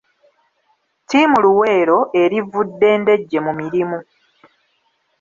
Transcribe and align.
Ttiimu 1.03 1.37
Luweero 1.43 1.99
erivvudde 2.21 2.89
Ndejje 3.01 3.39
mu 3.45 3.51
mirimu. 3.59 3.97